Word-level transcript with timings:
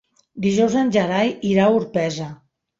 Dijous 0.45 0.77
en 0.85 0.89
Gerai 0.97 1.31
irà 1.53 1.69
a 1.69 1.77
Orpesa. 1.79 2.35